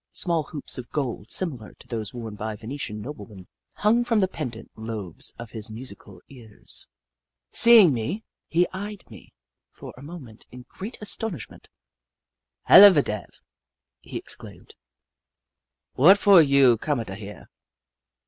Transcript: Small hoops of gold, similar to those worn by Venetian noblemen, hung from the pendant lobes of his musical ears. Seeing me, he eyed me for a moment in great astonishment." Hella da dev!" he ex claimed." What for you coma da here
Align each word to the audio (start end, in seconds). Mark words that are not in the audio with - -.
Small 0.13 0.41
hoops 0.45 0.79
of 0.79 0.89
gold, 0.89 1.29
similar 1.29 1.73
to 1.75 1.87
those 1.87 2.11
worn 2.11 2.33
by 2.33 2.55
Venetian 2.55 3.01
noblemen, 3.03 3.47
hung 3.75 4.03
from 4.03 4.19
the 4.19 4.27
pendant 4.27 4.71
lobes 4.75 5.35
of 5.37 5.51
his 5.51 5.69
musical 5.69 6.23
ears. 6.27 6.87
Seeing 7.51 7.93
me, 7.93 8.23
he 8.47 8.65
eyed 8.73 9.03
me 9.11 9.31
for 9.69 9.93
a 9.95 10.01
moment 10.01 10.47
in 10.49 10.65
great 10.67 10.99
astonishment." 11.03 11.69
Hella 12.71 12.91
da 12.91 13.01
dev!" 13.01 13.29
he 14.01 14.17
ex 14.17 14.35
claimed." 14.35 14.73
What 15.93 16.17
for 16.17 16.41
you 16.41 16.77
coma 16.77 17.05
da 17.05 17.13
here 17.13 17.49